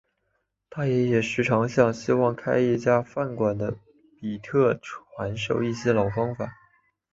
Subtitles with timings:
[0.71, 3.77] 他爷爷时常向希望开一家饭馆的
[4.19, 6.49] 比特传授一些老方法。